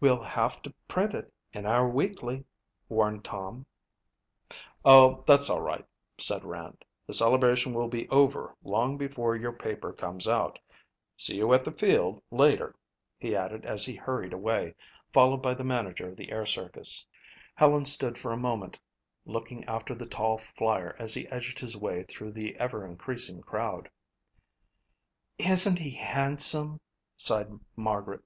"We'll 0.00 0.20
have 0.24 0.62
to 0.62 0.74
print 0.88 1.14
it 1.14 1.32
in 1.52 1.64
our 1.64 1.88
weekly," 1.88 2.44
warned 2.88 3.24
Tom. 3.24 3.66
"Oh, 4.84 5.22
that's 5.28 5.48
all 5.48 5.60
right," 5.62 5.86
said 6.18 6.42
Rand. 6.44 6.84
"The 7.06 7.12
celebration 7.14 7.72
will 7.72 7.86
be 7.86 8.08
over 8.08 8.56
long 8.64 8.96
before 8.96 9.36
your 9.36 9.52
paper 9.52 9.92
comes 9.92 10.26
out. 10.26 10.58
See 11.16 11.36
you 11.36 11.54
at 11.54 11.62
the 11.62 11.70
field 11.70 12.20
later," 12.32 12.74
he 13.16 13.36
added 13.36 13.64
as 13.64 13.84
he 13.86 13.94
hurried 13.94 14.32
away, 14.32 14.74
followed 15.12 15.40
by 15.40 15.54
the 15.54 15.62
manager 15.62 16.08
of 16.08 16.16
the 16.16 16.32
air 16.32 16.44
circus. 16.44 17.06
Helen 17.54 17.84
stood 17.84 18.18
for 18.18 18.32
a 18.32 18.36
moment 18.36 18.80
looking 19.24 19.62
after 19.66 19.94
the 19.94 20.06
tall 20.06 20.36
flyer 20.38 20.96
as 20.98 21.14
he 21.14 21.28
edged 21.28 21.60
his 21.60 21.76
way 21.76 22.02
through 22.02 22.32
the 22.32 22.56
ever 22.58 22.84
increasing 22.84 23.40
crowd. 23.42 23.88
"Isn't 25.38 25.78
he 25.78 25.90
handsome?" 25.92 26.80
sighed 27.16 27.52
Margaret. 27.76 28.24